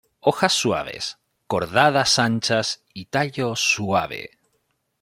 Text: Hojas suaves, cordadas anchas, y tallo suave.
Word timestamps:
Hojas 0.19 0.53
suaves, 0.53 1.19
cordadas 1.45 2.17
anchas, 2.17 2.81
y 2.91 3.05
tallo 3.05 3.55
suave. 3.55 4.31